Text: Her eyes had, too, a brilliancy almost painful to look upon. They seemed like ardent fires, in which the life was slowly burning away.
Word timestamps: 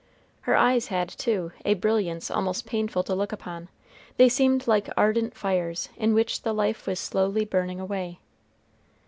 Her 0.49 0.55
eyes 0.55 0.87
had, 0.87 1.09
too, 1.09 1.51
a 1.63 1.75
brilliancy 1.75 2.33
almost 2.33 2.65
painful 2.65 3.03
to 3.03 3.13
look 3.13 3.31
upon. 3.31 3.69
They 4.17 4.29
seemed 4.29 4.65
like 4.65 4.89
ardent 4.97 5.37
fires, 5.37 5.89
in 5.95 6.15
which 6.15 6.41
the 6.41 6.53
life 6.53 6.87
was 6.87 6.99
slowly 6.99 7.45
burning 7.45 7.79
away. 7.79 8.17